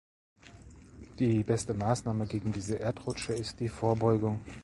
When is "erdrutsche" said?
2.79-3.33